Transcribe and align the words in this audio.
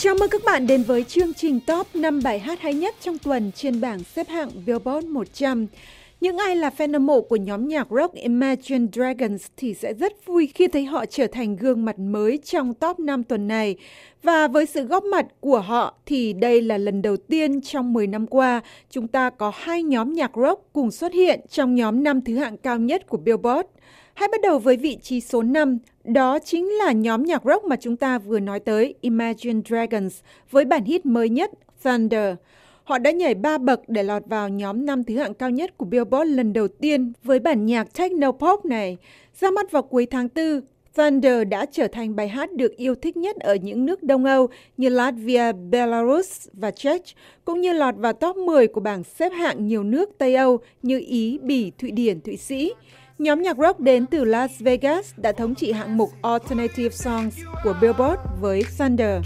Chào 0.00 0.14
mừng 0.20 0.30
các 0.30 0.40
bạn 0.44 0.66
đến 0.66 0.82
với 0.82 1.04
chương 1.04 1.34
trình 1.34 1.60
top 1.60 1.96
5 1.96 2.20
bài 2.22 2.38
hát 2.38 2.60
hay 2.60 2.74
nhất 2.74 2.94
trong 3.00 3.18
tuần 3.18 3.52
trên 3.52 3.80
bảng 3.80 4.04
xếp 4.04 4.28
hạng 4.28 4.50
Billboard 4.66 5.06
100. 5.06 5.66
Những 6.20 6.38
ai 6.38 6.56
là 6.56 6.70
fan 6.76 6.92
hâm 6.92 7.06
mộ 7.06 7.20
của 7.20 7.36
nhóm 7.36 7.68
nhạc 7.68 7.88
rock 7.90 8.14
Imagine 8.14 8.86
Dragons 8.92 9.46
thì 9.56 9.74
sẽ 9.74 9.92
rất 9.92 10.26
vui 10.26 10.48
khi 10.54 10.68
thấy 10.68 10.84
họ 10.84 11.06
trở 11.06 11.26
thành 11.26 11.56
gương 11.56 11.84
mặt 11.84 11.98
mới 11.98 12.38
trong 12.44 12.74
top 12.74 12.98
5 12.98 13.24
tuần 13.24 13.48
này. 13.48 13.76
Và 14.22 14.48
với 14.48 14.66
sự 14.66 14.84
góp 14.84 15.04
mặt 15.04 15.26
của 15.40 15.60
họ 15.60 15.94
thì 16.06 16.32
đây 16.32 16.62
là 16.62 16.78
lần 16.78 17.02
đầu 17.02 17.16
tiên 17.16 17.60
trong 17.60 17.92
10 17.92 18.06
năm 18.06 18.26
qua 18.26 18.60
chúng 18.90 19.08
ta 19.08 19.30
có 19.30 19.52
hai 19.54 19.82
nhóm 19.82 20.12
nhạc 20.12 20.30
rock 20.36 20.72
cùng 20.72 20.90
xuất 20.90 21.12
hiện 21.12 21.40
trong 21.50 21.74
nhóm 21.74 22.02
năm 22.02 22.20
thứ 22.20 22.36
hạng 22.36 22.56
cao 22.56 22.78
nhất 22.78 23.06
của 23.08 23.16
Billboard. 23.16 23.68
Hãy 24.14 24.28
bắt 24.32 24.40
đầu 24.42 24.58
với 24.58 24.76
vị 24.76 24.98
trí 25.02 25.20
số 25.20 25.42
5, 25.42 25.78
đó 26.04 26.38
chính 26.38 26.68
là 26.68 26.92
nhóm 26.92 27.24
nhạc 27.24 27.42
rock 27.44 27.64
mà 27.64 27.76
chúng 27.76 27.96
ta 27.96 28.18
vừa 28.18 28.40
nói 28.40 28.60
tới, 28.60 28.94
Imagine 29.00 29.60
Dragons, 29.68 30.20
với 30.50 30.64
bản 30.64 30.84
hit 30.84 31.06
mới 31.06 31.28
nhất 31.28 31.50
Thunder. 31.84 32.34
Họ 32.88 32.98
đã 32.98 33.10
nhảy 33.10 33.34
ba 33.34 33.58
bậc 33.58 33.88
để 33.88 34.02
lọt 34.02 34.22
vào 34.26 34.48
nhóm 34.48 34.86
năm 34.86 35.04
thứ 35.04 35.16
hạng 35.16 35.34
cao 35.34 35.50
nhất 35.50 35.78
của 35.78 35.84
Billboard 35.84 36.30
lần 36.30 36.52
đầu 36.52 36.68
tiên 36.68 37.12
với 37.24 37.38
bản 37.38 37.66
nhạc 37.66 37.94
techno 37.98 38.32
pop 38.32 38.64
này. 38.64 38.96
Ra 39.40 39.50
mắt 39.50 39.70
vào 39.70 39.82
cuối 39.82 40.06
tháng 40.10 40.28
4, 40.34 40.60
Thunder 40.96 41.48
đã 41.48 41.66
trở 41.72 41.88
thành 41.88 42.16
bài 42.16 42.28
hát 42.28 42.52
được 42.52 42.76
yêu 42.76 42.94
thích 42.94 43.16
nhất 43.16 43.36
ở 43.36 43.54
những 43.54 43.86
nước 43.86 44.02
Đông 44.02 44.24
Âu 44.24 44.48
như 44.76 44.88
Latvia, 44.88 45.52
Belarus 45.52 46.48
và 46.52 46.70
Czech, 46.70 46.98
cũng 47.44 47.60
như 47.60 47.72
lọt 47.72 47.94
vào 47.96 48.12
top 48.12 48.36
10 48.36 48.66
của 48.66 48.80
bảng 48.80 49.04
xếp 49.04 49.32
hạng 49.32 49.66
nhiều 49.66 49.82
nước 49.82 50.10
Tây 50.18 50.34
Âu 50.34 50.58
như 50.82 51.02
Ý, 51.06 51.38
Bỉ, 51.42 51.72
Thụy 51.78 51.90
Điển, 51.90 52.20
Thụy 52.20 52.36
Sĩ. 52.36 52.72
Nhóm 53.18 53.42
nhạc 53.42 53.56
rock 53.58 53.80
đến 53.80 54.06
từ 54.06 54.24
Las 54.24 54.60
Vegas 54.60 55.12
đã 55.16 55.32
thống 55.32 55.54
trị 55.54 55.72
hạng 55.72 55.96
mục 55.96 56.10
Alternative 56.22 56.90
Songs 56.90 57.38
của 57.64 57.74
Billboard 57.80 58.20
với 58.40 58.62
Thunder. 58.78 59.22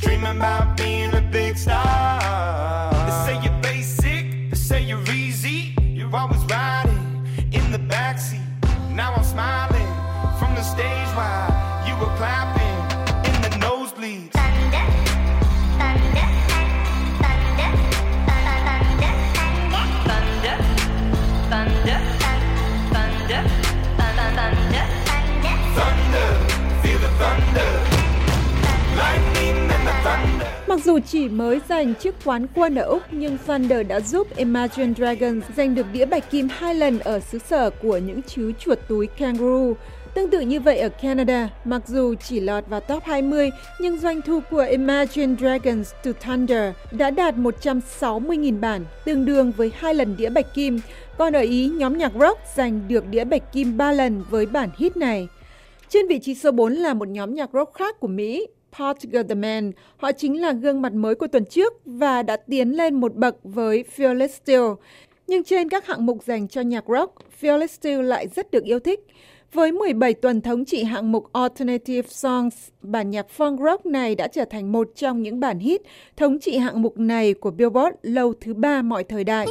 Now 8.94 9.14
I'm 9.14 9.24
smiling 9.24 9.88
from 10.38 10.54
the 10.54 10.62
stage 10.62 11.08
while 11.16 11.88
you 11.88 11.96
were 11.96 12.14
clapping 12.18 12.61
dù 30.92 30.98
chỉ 30.98 31.28
mới 31.28 31.60
giành 31.68 31.94
chiếc 31.94 32.14
quán 32.24 32.46
quân 32.54 32.74
ở 32.74 32.84
Úc 32.84 33.02
nhưng 33.10 33.38
Thunder 33.46 33.86
đã 33.88 34.00
giúp 34.00 34.36
Imagine 34.36 34.94
Dragons 34.96 35.44
giành 35.56 35.74
được 35.74 35.86
đĩa 35.92 36.06
bạch 36.06 36.30
kim 36.30 36.48
hai 36.50 36.74
lần 36.74 36.98
ở 36.98 37.20
xứ 37.20 37.38
sở 37.38 37.70
của 37.70 37.98
những 37.98 38.20
chú 38.22 38.52
chuột 38.58 38.78
túi 38.88 39.06
kangaroo. 39.06 39.74
Tương 40.14 40.30
tự 40.30 40.40
như 40.40 40.60
vậy 40.60 40.78
ở 40.78 40.88
Canada, 40.88 41.48
mặc 41.64 41.82
dù 41.86 42.14
chỉ 42.14 42.40
lọt 42.40 42.66
vào 42.66 42.80
top 42.80 43.02
20, 43.02 43.50
nhưng 43.80 43.98
doanh 43.98 44.22
thu 44.22 44.40
của 44.50 44.66
Imagine 44.70 45.34
Dragons 45.40 45.92
to 46.04 46.10
Thunder 46.24 46.74
đã 46.90 47.10
đạt 47.10 47.34
160.000 47.34 48.60
bản, 48.60 48.84
tương 49.04 49.24
đương 49.24 49.52
với 49.56 49.72
hai 49.74 49.94
lần 49.94 50.16
đĩa 50.16 50.30
bạch 50.30 50.54
kim. 50.54 50.80
Còn 51.18 51.32
ở 51.32 51.40
Ý, 51.40 51.68
nhóm 51.68 51.98
nhạc 51.98 52.12
rock 52.20 52.40
giành 52.56 52.88
được 52.88 53.06
đĩa 53.06 53.24
bạch 53.24 53.52
kim 53.52 53.76
3 53.76 53.92
lần 53.92 54.24
với 54.30 54.46
bản 54.46 54.68
hit 54.76 54.96
này. 54.96 55.28
Trên 55.88 56.06
vị 56.08 56.18
trí 56.18 56.34
số 56.34 56.50
4 56.50 56.72
là 56.72 56.94
một 56.94 57.08
nhóm 57.08 57.34
nhạc 57.34 57.50
rock 57.52 57.74
khác 57.74 58.00
của 58.00 58.08
Mỹ, 58.08 58.46
Portugal 58.78 59.22
The 59.28 59.34
Man. 59.34 59.72
Họ 59.96 60.12
chính 60.12 60.40
là 60.40 60.52
gương 60.52 60.82
mặt 60.82 60.92
mới 60.92 61.14
của 61.14 61.26
tuần 61.26 61.44
trước 61.44 61.72
và 61.84 62.22
đã 62.22 62.36
tiến 62.36 62.76
lên 62.76 62.94
một 62.94 63.14
bậc 63.14 63.36
với 63.42 63.84
Fearless 63.96 64.28
Steel. 64.28 64.62
Nhưng 65.26 65.44
trên 65.44 65.68
các 65.68 65.86
hạng 65.86 66.06
mục 66.06 66.24
dành 66.24 66.48
cho 66.48 66.60
nhạc 66.60 66.84
rock, 66.88 67.14
Fearless 67.40 67.66
Steel 67.66 68.02
lại 68.02 68.28
rất 68.36 68.50
được 68.50 68.64
yêu 68.64 68.78
thích. 68.78 69.00
Với 69.52 69.72
17 69.72 70.14
tuần 70.14 70.40
thống 70.40 70.64
trị 70.64 70.84
hạng 70.84 71.12
mục 71.12 71.32
Alternative 71.32 72.08
Songs, 72.08 72.54
bản 72.82 73.10
nhạc 73.10 73.26
funk 73.36 73.64
rock 73.64 73.86
này 73.86 74.14
đã 74.14 74.28
trở 74.28 74.44
thành 74.44 74.72
một 74.72 74.88
trong 74.96 75.22
những 75.22 75.40
bản 75.40 75.58
hit 75.58 75.82
thống 76.16 76.38
trị 76.40 76.56
hạng 76.56 76.82
mục 76.82 76.98
này 76.98 77.34
của 77.34 77.50
Billboard 77.50 77.96
lâu 78.02 78.34
thứ 78.40 78.54
ba 78.54 78.82
mọi 78.82 79.04
thời 79.04 79.24
đại. 79.24 79.46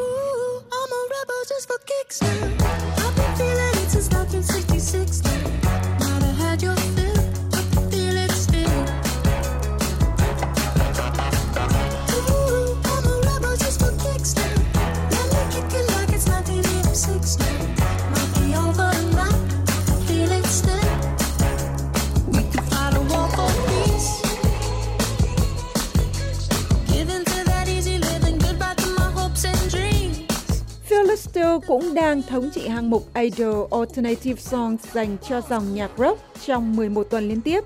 Fearless 31.41 31.59
cũng 31.68 31.94
đang 31.94 32.22
thống 32.22 32.50
trị 32.53 32.68
hạng 32.68 32.90
mục 32.90 33.03
Idol 33.13 33.68
Alternative 33.72 34.41
Songs 34.41 34.94
dành 34.94 35.18
cho 35.29 35.41
dòng 35.50 35.75
nhạc 35.75 35.91
rock 35.97 36.19
trong 36.46 36.75
11 36.75 37.03
tuần 37.03 37.29
liên 37.29 37.41
tiếp. 37.41 37.63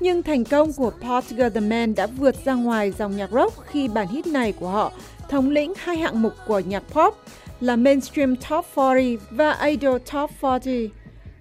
Nhưng 0.00 0.22
thành 0.22 0.44
công 0.44 0.72
của 0.72 0.90
Portugal 0.90 1.50
The 1.50 1.60
Man 1.60 1.94
đã 1.94 2.06
vượt 2.06 2.34
ra 2.44 2.54
ngoài 2.54 2.92
dòng 2.98 3.16
nhạc 3.16 3.30
rock 3.30 3.66
khi 3.66 3.88
bản 3.88 4.08
hit 4.08 4.26
này 4.26 4.52
của 4.52 4.68
họ 4.68 4.92
thống 5.28 5.50
lĩnh 5.50 5.72
hai 5.76 5.96
hạng 5.96 6.22
mục 6.22 6.32
của 6.46 6.58
nhạc 6.58 6.82
pop 6.92 7.14
là 7.60 7.76
Mainstream 7.76 8.36
Top 8.36 8.64
40 8.76 9.18
và 9.30 9.52
Idol 9.52 9.98
Top 10.12 10.30
40. 10.42 10.90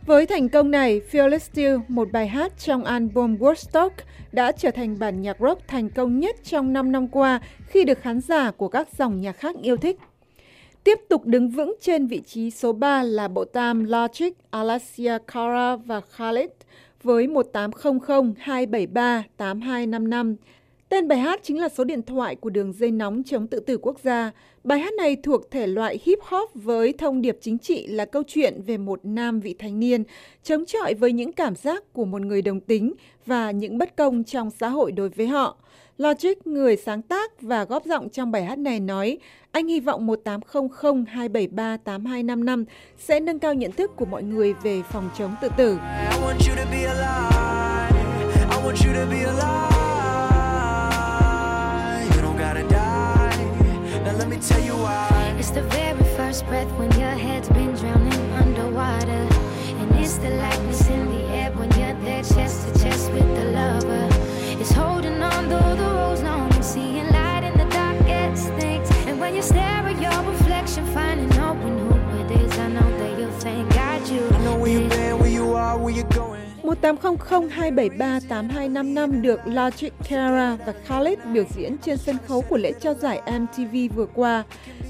Với 0.06 0.26
thành 0.26 0.50
công 0.50 0.72
này, 0.72 1.02
Fearless 1.12 1.40
Still, 1.40 1.78
một 1.88 2.12
bài 2.12 2.28
hát 2.28 2.54
trong 2.60 2.84
album 2.84 3.36
Woodstock, 3.36 3.90
đã 4.32 4.52
trở 4.52 4.72
thành 4.72 5.00
bản 5.00 5.22
nhạc 5.22 5.38
rock 5.40 5.68
thành 5.68 5.90
công 5.90 6.20
nhất 6.20 6.36
trong 6.44 6.74
5 6.74 6.92
năm 6.92 7.08
qua 7.08 7.40
khi 7.68 7.84
được 7.84 8.02
khán 8.02 8.22
giả 8.22 8.52
của 8.52 8.68
các 8.68 8.88
dòng 8.98 9.22
nhạc 9.22 9.32
khác 9.32 9.56
yêu 9.62 9.78
thích. 9.78 10.00
Tiếp 10.84 11.00
tục 11.10 11.26
đứng 11.26 11.50
vững 11.50 11.76
trên 11.82 12.08
vị 12.08 12.22
trí 12.26 12.52
số 12.52 12.74
3 12.74 13.04
là 13.04 13.28
bộ 13.28 13.46
tam 13.46 13.84
Logic, 13.84 14.34
Alasia 14.50 15.18
Cara 15.34 15.76
và 15.76 16.02
Khalid 16.02 16.50
với 17.04 17.28
1800 17.28 18.34
273 18.38 19.24
8255. 19.38 20.36
Tên 20.90 21.08
bài 21.08 21.20
hát 21.20 21.40
chính 21.44 21.60
là 21.60 21.70
số 21.70 21.84
điện 21.84 22.02
thoại 22.02 22.36
của 22.36 22.50
đường 22.50 22.74
dây 22.74 22.92
nóng 22.92 23.24
chống 23.24 23.48
tự 23.48 23.60
tử 23.60 23.78
quốc 23.78 24.00
gia. 24.04 24.32
Bài 24.64 24.80
hát 24.80 24.94
này 24.94 25.16
thuộc 25.16 25.52
thể 25.52 25.68
loại 25.68 26.00
hip 26.04 26.20
hop 26.22 26.50
với 26.54 26.94
thông 26.94 27.22
điệp 27.22 27.38
chính 27.42 27.58
trị 27.58 27.88
là 27.88 28.06
câu 28.06 28.24
chuyện 28.28 28.62
về 28.62 28.78
một 28.78 29.00
nam 29.04 29.40
vị 29.40 29.56
thanh 29.60 29.80
niên 29.80 30.04
chống 30.44 30.66
chọi 30.66 30.94
với 30.94 31.12
những 31.12 31.34
cảm 31.34 31.56
giác 31.56 31.94
của 31.94 32.06
một 32.06 32.22
người 32.22 32.42
đồng 32.42 32.60
tính 32.60 32.94
và 33.26 33.52
những 33.52 33.78
bất 33.78 33.96
công 33.96 34.24
trong 34.24 34.52
xã 34.52 34.70
hội 34.70 34.92
đối 34.92 35.10
với 35.10 35.28
họ. 35.28 35.58
Logic, 35.98 36.48
người 36.48 36.78
sáng 36.78 37.02
tác 37.02 37.42
và 37.42 37.64
góp 37.64 37.86
giọng 37.86 38.10
trong 38.10 38.32
bài 38.32 38.44
hát 38.46 38.58
này 38.60 38.80
nói, 38.80 39.18
anh 39.52 39.68
hy 39.68 39.80
vọng 39.80 40.08
1800 40.08 41.06
273 41.06 41.78
8255 41.78 42.66
sẽ 42.98 43.20
nâng 43.20 43.40
cao 43.40 43.54
nhận 43.54 43.72
thức 43.72 43.92
của 43.96 44.06
mọi 44.06 44.24
người 44.24 44.54
về 44.54 44.82
phòng 44.92 45.10
chống 45.18 45.36
tự 45.42 45.50
tử. 45.58 45.78
It's 55.38 55.52
the 55.52 55.62
very 55.62 56.04
first 56.18 56.48
breath 56.48 56.72
when 56.80 56.90
your 56.92 57.16
head's 57.18 57.50
been 57.50 57.76
drowning 57.76 58.32
underwater. 58.44 59.28
And 59.80 59.92
it's 60.00 60.18
the 60.18 60.30
lightness 60.30 60.90
in 60.90 61.06
the 61.06 61.24
air 61.34 61.52
when 61.58 61.70
you're 61.70 61.98
there 62.06 62.24
chest 62.24 62.68
to 62.68 62.80
chest 62.80 63.12
with 63.12 63.33
800-273-8255 76.84 79.22
được 79.22 79.40
Logic 79.46 79.90
Kara 80.10 80.58
và 80.66 80.74
Khalid 80.86 81.20
biểu 81.34 81.44
diễn 81.56 81.78
trên 81.78 81.98
sân 81.98 82.18
khấu 82.28 82.42
của 82.42 82.58
lễ 82.58 82.72
trao 82.82 82.94
giải 82.94 83.22
MTV 83.40 83.76
vừa 83.96 84.06
qua. 84.06 84.44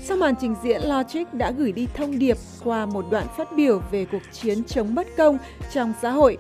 Sau 0.04 0.18
màn 0.18 0.34
trình 0.42 0.56
diễn, 0.64 0.82
Logic 0.82 1.34
đã 1.34 1.52
gửi 1.52 1.72
đi 1.72 1.88
thông 1.94 2.20
điệp 2.20 2.38
qua 2.64 2.86
một 2.86 3.06
đoạn 3.12 3.28
phát 3.38 3.48
biểu 3.56 3.82
về 3.92 4.06
cuộc 4.12 4.22
chiến 4.32 4.64
chống 4.64 4.96
bất 4.96 5.08
công 5.18 5.38
trong 5.74 5.94
xã 6.02 6.12
hội. 6.12 6.38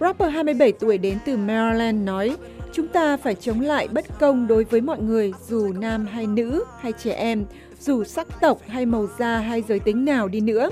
Rapper 0.00 0.32
27 0.32 0.72
tuổi 0.72 0.98
đến 0.98 1.18
từ 1.24 1.36
Maryland 1.36 2.04
nói, 2.04 2.36
Chúng 2.72 2.88
ta 2.88 3.16
phải 3.16 3.34
chống 3.34 3.60
lại 3.60 3.88
bất 3.88 4.04
công 4.20 4.46
đối 4.46 4.64
với 4.64 4.80
mọi 4.80 4.98
người, 4.98 5.32
dù 5.48 5.72
nam 5.72 6.06
hay 6.06 6.26
nữ 6.26 6.64
hay 6.80 6.92
trẻ 6.92 7.12
em, 7.12 7.44
dù 7.80 8.04
sắc 8.04 8.40
tộc 8.40 8.58
hay 8.68 8.86
màu 8.86 9.06
da 9.18 9.38
hay 9.38 9.62
giới 9.68 9.78
tính 9.78 10.04
nào 10.04 10.28
đi 10.28 10.40
nữa. 10.40 10.70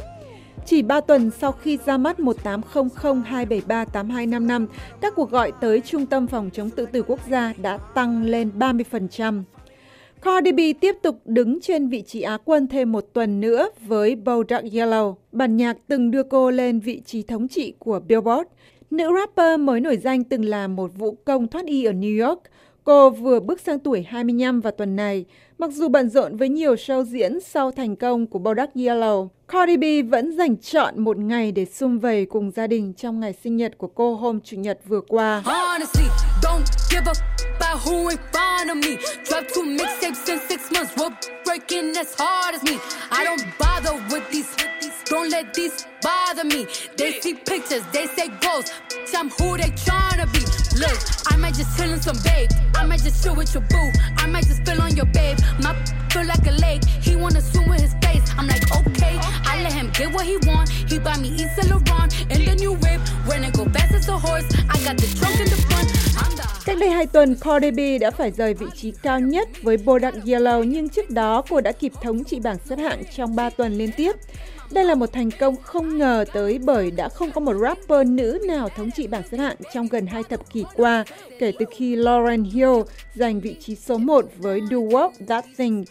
Chỉ 0.67 0.83
ba 0.83 1.01
tuần 1.01 1.31
sau 1.31 1.53
khi 1.53 1.79
ra 1.87 1.97
mắt 1.97 2.21
một 2.21 2.37
tám 2.43 2.62
không 2.62 2.91
không 2.91 3.23
hai 3.23 3.47
bảy 3.47 3.62
ba 3.67 3.85
tám 3.85 4.11
hai 4.11 4.27
năm 4.27 4.47
năm, 4.47 4.67
các 5.01 5.15
cuộc 5.17 5.31
gọi 5.31 5.53
tới 5.61 5.81
Trung 5.81 6.07
tâm 6.07 6.27
Phòng 6.27 6.51
chống 6.53 6.71
tự 6.71 6.87
tử 6.87 7.03
quốc 7.03 7.21
gia 7.31 7.53
đã 7.62 7.77
tăng 7.77 8.25
lên 8.25 8.51
ba 8.55 8.73
mươi 8.73 8.85
phần 8.91 9.09
trăm. 9.09 9.45
Cardi 10.23 10.53
B 10.53 10.61
tiếp 10.81 10.97
tục 11.03 11.21
đứng 11.25 11.61
trên 11.61 11.89
vị 11.89 12.03
trí 12.03 12.23
Á 12.23 12.39
quân 12.45 12.67
thêm 12.67 12.93
một 12.93 13.05
tuần 13.12 13.41
nữa 13.41 13.69
với 13.87 14.17
Bodak 14.17 14.65
Yellow, 14.65 15.15
bản 15.33 15.57
nhạc 15.57 15.77
từng 15.89 16.11
đưa 16.11 16.23
cô 16.23 16.51
lên 16.51 16.81
vị 16.81 17.03
trí 17.06 17.23
thống 17.23 17.49
trị 17.49 17.75
của 17.79 18.01
Billboard. 18.09 18.49
Nữ 18.91 19.11
rapper 19.19 19.61
mới 19.61 19.81
nổi 19.81 19.97
danh 19.97 20.25
từng 20.25 20.45
là 20.45 20.69
một 20.69 20.91
vũ 20.95 21.17
công 21.25 21.49
thoát 21.49 21.67
y 21.67 21.85
ở 21.85 21.93
New 21.93 22.29
York. 22.29 22.43
Cô 22.85 23.11
vừa 23.11 23.41
bước 23.41 23.61
sang 23.61 23.79
tuổi 23.79 24.03
25 24.03 24.61
vào 24.61 24.71
tuần 24.71 24.97
này. 24.97 25.25
Mặc 25.59 25.71
dù 25.73 25.88
bận 25.88 26.09
rộn 26.09 26.37
với 26.37 26.49
nhiều 26.49 26.75
show 26.75 27.05
diễn 27.05 27.41
sau 27.41 27.71
thành 27.71 27.97
công 27.97 28.27
của 28.27 28.38
Bodak 28.38 28.71
Yellow, 28.75 29.29
Cardi 29.49 29.77
B 29.77 30.11
vẫn 30.11 30.37
dành 30.37 30.56
chọn 30.56 31.00
một 31.05 31.19
ngày 31.19 31.53
để 31.53 31.65
sum 31.65 31.99
vầy 31.99 32.27
cùng 32.27 32.50
gia 32.50 32.67
đình 32.67 32.93
trong 32.93 33.21
ngày 33.21 33.35
sinh 33.44 33.56
nhật 33.56 33.79
của 33.79 33.87
cô 33.87 34.15
hôm 34.15 34.41
Chủ 34.41 34.56
nhật 34.56 34.79
vừa 34.88 35.00
qua. 35.00 35.43
Honestly, 35.44 36.05
don't 36.43 36.65
bother 43.59 43.94
with 44.09 44.21
let 45.31 45.55
these 45.55 45.87
bother 46.03 46.44
me. 46.44 46.67
They 46.97 47.12
see 47.21 47.35
pictures, 47.35 47.82
they 47.93 48.06
say 48.06 48.29
goals. 48.41 48.71
I'm 49.15 49.29
who 49.31 49.56
they 49.56 49.71
tryna 49.85 50.27
be. 50.32 50.60
Look, 50.81 50.99
I 51.31 51.37
might 51.37 51.55
just 51.55 51.77
chill 51.77 51.93
in 51.93 52.00
some 52.00 52.17
babe. 52.25 52.50
I 52.75 52.87
might 52.87 53.03
just 53.03 53.23
chill 53.23 53.37
with 53.37 53.53
your 53.53 53.62
boo. 53.69 53.91
I 54.17 54.27
might 54.27 54.47
just 54.47 54.62
spill 54.62 54.81
on 54.81 54.97
your 54.97 55.05
babe. 55.06 55.37
My 55.62 55.75
feel 56.11 56.25
like 56.25 56.47
a 56.47 56.56
lake. 56.67 56.85
He 56.85 57.17
wanna 57.17 57.43
swim 57.43 57.69
with 57.69 57.82
his 57.82 57.94
face. 58.03 58.25
I'm 58.38 58.47
like, 58.47 58.65
okay. 58.79 59.19
I 59.44 59.62
let 59.62 59.73
him 59.73 59.91
get 59.99 60.09
what 60.15 60.25
he 60.25 60.37
want. 60.49 60.71
He 60.71 60.99
buy 60.99 61.17
me 61.19 61.29
East 61.29 61.53
Saint 61.56 61.69
Laurent 61.71 62.11
and 62.31 62.41
the 62.47 62.55
new 62.56 62.73
whip. 62.73 63.00
When 63.29 63.44
it 63.44 63.53
go 63.59 63.65
fast 63.67 63.94
as 63.94 64.09
a 64.09 64.17
horse, 64.17 64.47
I 64.75 64.77
got 64.85 64.97
the 64.97 65.09
trunk 65.19 65.38
in 65.41 65.49
the 65.50 65.61
front. 65.69 65.88
Cách 66.65 66.77
đây 66.81 66.91
2 66.91 67.06
tuần, 67.06 67.37
Cardi 67.37 67.71
B 67.71 68.00
đã 68.00 68.11
phải 68.11 68.31
rời 68.31 68.55
vị 68.55 68.67
trí 68.77 68.93
cao 69.03 69.21
nhất 69.21 69.49
với 69.62 69.77
Bodak 69.77 70.15
Yellow 70.25 70.62
nhưng 70.65 70.88
trước 70.88 71.11
đó 71.11 71.43
cô 71.49 71.61
đã 71.61 71.73
kịp 71.73 71.93
thống 72.03 72.25
trị 72.25 72.41
bảng 72.41 72.56
xếp 72.69 72.79
hạng 72.79 73.03
trong 73.17 73.37
3 73.37 73.50
tuần 73.50 73.73
liên 73.73 73.91
tiếp. 73.97 74.12
Đây 74.70 74.84
là 74.84 74.94
một 74.94 75.12
thành 75.12 75.31
công 75.31 75.56
không 75.56 75.99
ngờ 75.99 76.25
tới 76.32 76.58
bởi 76.58 76.90
đã 76.90 77.08
không 77.08 77.31
có 77.32 77.40
một 77.40 77.55
rapper 77.62 78.06
nữ 78.08 78.38
nào 78.46 78.69
thống 78.69 78.90
trị 78.90 79.06
bảng 79.06 79.22
xếp 79.31 79.38
hạng 79.38 79.56
trong 79.75 79.88
gần 79.88 80.06
hai 80.06 80.22
thập 80.22 80.52
kỷ 80.52 80.64
qua 80.75 81.05
kể 81.38 81.52
từ 81.58 81.67
khi 81.76 81.96
Lauren 81.96 82.44
Hill 82.44 82.81
giành 83.14 83.40
vị 83.40 83.56
trí 83.61 83.75
số 83.75 83.99
1 83.99 84.25
với 84.38 84.61
Do 84.70 84.76
What 84.76 85.11
That 85.28 85.44
Thing. 85.56 85.84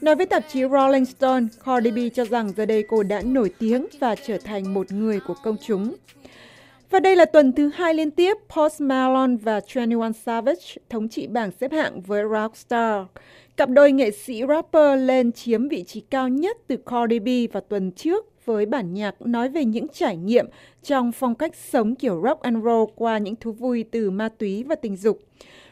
Nói 0.00 0.14
với 0.14 0.26
tạp 0.26 0.44
chí 0.52 0.60
Rolling 0.72 1.06
Stone, 1.06 1.46
Cardi 1.64 1.90
B 1.90 1.98
cho 2.14 2.24
rằng 2.24 2.52
giờ 2.56 2.66
đây 2.66 2.84
cô 2.88 3.02
đã 3.02 3.22
nổi 3.22 3.50
tiếng 3.58 3.86
và 4.00 4.14
trở 4.14 4.38
thành 4.38 4.74
một 4.74 4.92
người 4.92 5.20
của 5.20 5.34
công 5.42 5.56
chúng. 5.66 5.94
Và 6.90 7.00
đây 7.00 7.16
là 7.16 7.24
tuần 7.24 7.52
thứ 7.52 7.68
hai 7.68 7.94
liên 7.94 8.10
tiếp 8.10 8.36
Post 8.56 8.80
Malone 8.80 9.36
và 9.42 9.60
21 9.74 10.16
Savage 10.16 10.74
thống 10.88 11.08
trị 11.08 11.26
bảng 11.26 11.50
xếp 11.60 11.72
hạng 11.72 12.00
với 12.00 12.22
Rockstar. 12.32 13.02
Cặp 13.56 13.68
đôi 13.68 13.92
nghệ 13.92 14.10
sĩ 14.10 14.42
rapper 14.48 15.00
lên 15.00 15.32
chiếm 15.32 15.68
vị 15.68 15.84
trí 15.86 16.00
cao 16.00 16.28
nhất 16.28 16.56
từ 16.66 16.76
Cardi 16.76 17.18
B 17.18 17.52
vào 17.52 17.60
tuần 17.68 17.92
trước 17.92 18.26
với 18.44 18.66
bản 18.66 18.94
nhạc 18.94 19.22
nói 19.22 19.48
về 19.48 19.64
những 19.64 19.86
trải 19.88 20.16
nghiệm 20.16 20.46
trong 20.82 21.12
phong 21.12 21.34
cách 21.34 21.56
sống 21.56 21.94
kiểu 21.94 22.22
rock 22.24 22.42
and 22.42 22.64
roll 22.64 22.84
qua 22.94 23.18
những 23.18 23.36
thú 23.36 23.52
vui 23.52 23.84
từ 23.90 24.10
ma 24.10 24.28
túy 24.28 24.62
và 24.62 24.74
tình 24.74 24.96
dục. 24.96 25.20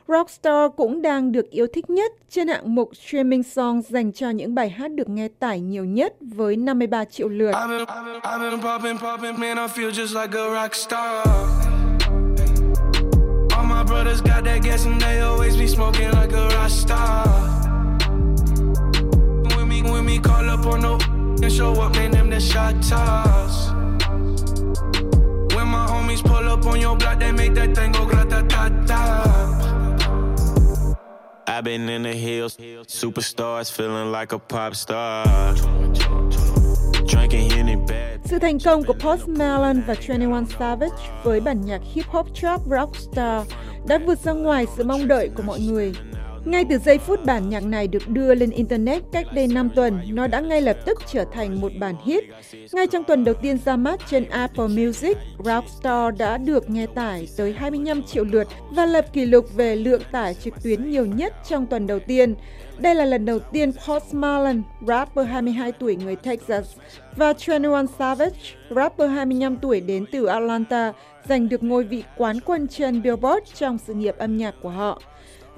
Rockstar 0.09 0.71
cũng 0.77 1.03
đang 1.03 1.33
được 1.33 1.51
yêu 1.51 1.67
thích 1.75 1.91
nhất 1.91 2.13
trên 2.31 2.49
hạng 2.49 2.75
mục 2.75 2.91
streaming 2.97 3.43
song 3.43 3.83
dành 3.89 4.13
cho 4.13 4.31
những 4.31 4.55
bài 4.55 4.71
hát 4.71 4.89
được 4.89 5.09
nghe 5.09 5.29
tải 5.39 5.61
nhiều 5.61 5.85
nhất 5.85 6.15
với 6.21 6.57
53 6.57 7.05
triệu 7.05 7.29
lượt. 7.29 7.53
brothers 13.89 14.21
got 14.21 14.45
that 14.45 14.63
gas 14.63 14.87
and 14.87 15.01
they 15.01 15.21
always 15.21 15.57
be 15.57 15.67
smoking 15.67 16.11
like 16.11 16.33
a 16.33 16.49
rock 16.51 16.71
star. 16.71 17.28
Been 31.69 31.89
in 31.89 32.03
the 32.03 32.15
hills, 32.15 32.57
superstars 32.87 33.71
feeling 33.71 34.11
like 34.11 34.33
a 34.33 34.39
pop 34.39 34.75
star. 34.75 35.27
Sự 38.25 38.39
thành 38.39 38.59
công 38.65 38.85
của 38.85 38.93
Post 38.93 39.29
Malone 39.29 39.81
và 39.87 39.95
21 40.09 40.43
Savage 40.59 40.97
với 41.25 41.41
bản 41.41 41.61
nhạc 41.67 41.81
hip 41.95 42.07
hop 42.07 42.27
trap 42.35 42.61
rockstar 42.71 43.47
đã 43.89 43.99
vượt 44.07 44.19
ra 44.19 44.33
ngoài 44.33 44.67
sự 44.77 44.85
mong 44.85 45.09
đợi 45.09 45.31
của 45.37 45.43
mọi 45.43 45.61
người. 45.61 45.93
Ngay 46.49 46.65
từ 46.69 46.79
giây 46.79 46.99
phút 46.99 47.25
bản 47.25 47.49
nhạc 47.49 47.65
này 47.65 47.89
được 47.89 48.09
đưa 48.09 48.35
lên 48.35 48.51
Internet 48.51 49.03
cách 49.13 49.27
đây 49.35 49.47
5 49.47 49.71
tuần, 49.75 50.01
nó 50.09 50.27
đã 50.27 50.41
ngay 50.41 50.63
lập 50.63 50.77
tức 50.85 50.99
trở 51.13 51.25
thành 51.25 51.61
một 51.61 51.73
bản 51.81 51.95
hit. 52.05 52.25
Ngay 52.73 52.87
trong 52.87 53.05
tuần 53.05 53.25
đầu 53.25 53.35
tiên 53.35 53.59
ra 53.65 53.77
mắt 53.77 54.01
trên 54.11 54.25
Apple 54.25 54.67
Music, 54.69 55.17
Rockstar 55.45 56.15
đã 56.19 56.39
được 56.39 56.71
nghe 56.71 56.87
tải 56.87 57.29
tới 57.37 57.53
25 57.53 58.03
triệu 58.03 58.25
lượt 58.25 58.49
và 58.71 58.87
lập 58.87 59.13
kỷ 59.13 59.27
lục 59.27 59.57
về 59.57 59.77
lượng 59.77 60.03
tải 60.13 60.35
trực 60.35 60.63
tuyến 60.63 60.91
nhiều 60.91 61.07
nhất 61.07 61.35
trong 61.49 61.67
tuần 61.67 61.87
đầu 61.87 61.99
tiên. 61.99 62.35
Đây 62.79 62.95
là 62.95 63.05
lần 63.05 63.25
đầu 63.25 63.39
tiên 63.39 63.73
Post 63.89 64.15
Malone, 64.15 64.61
rapper 64.87 65.27
22 65.27 65.73
tuổi 65.73 65.97
người 65.97 66.17
Texas, 66.17 66.77
và 67.17 67.35
21 67.47 67.85
Savage, 67.99 68.39
rapper 68.71 69.11
25 69.11 69.57
tuổi 69.57 69.81
đến 69.81 70.05
từ 70.13 70.25
Atlanta, 70.25 70.93
giành 71.29 71.49
được 71.49 71.63
ngôi 71.63 71.85
vị 71.85 72.05
quán 72.17 72.41
quân 72.45 72.69
trên 72.69 73.03
Billboard 73.03 73.55
trong 73.55 73.79
sự 73.79 73.95
nghiệp 73.95 74.15
âm 74.19 74.37
nhạc 74.37 74.55
của 74.63 74.71
họ. 74.71 75.03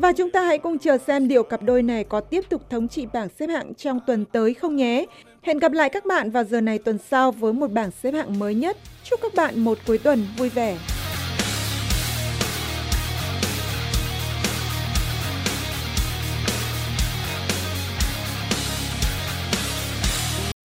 Và 0.00 0.12
chúng 0.12 0.30
ta 0.30 0.42
hãy 0.42 0.58
cùng 0.58 0.78
chờ 0.78 0.98
xem 0.98 1.28
liệu 1.28 1.42
cặp 1.42 1.62
đôi 1.62 1.82
này 1.82 2.04
có 2.04 2.20
tiếp 2.20 2.44
tục 2.48 2.70
thống 2.70 2.88
trị 2.88 3.06
bảng 3.12 3.28
xếp 3.38 3.46
hạng 3.46 3.74
trong 3.74 4.00
tuần 4.06 4.24
tới 4.24 4.54
không 4.54 4.76
nhé. 4.76 5.06
Hẹn 5.42 5.58
gặp 5.58 5.72
lại 5.72 5.88
các 5.88 6.06
bạn 6.06 6.30
vào 6.30 6.44
giờ 6.44 6.60
này 6.60 6.78
tuần 6.78 6.98
sau 7.10 7.32
với 7.32 7.52
một 7.52 7.70
bảng 7.70 7.90
xếp 7.90 8.14
hạng 8.14 8.38
mới 8.38 8.54
nhất. 8.54 8.76
Chúc 9.04 9.20
các 9.22 9.34
bạn 9.34 9.60
một 9.60 9.78
cuối 9.86 9.98
tuần 9.98 10.26
vui 10.38 10.48
vẻ. 10.48 10.76